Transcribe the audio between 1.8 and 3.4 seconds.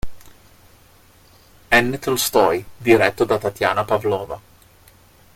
N. Tolstoj, diretto da